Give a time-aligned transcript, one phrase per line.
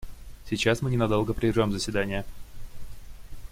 [0.49, 2.25] Сейчас мы ненадолго прервем заседание.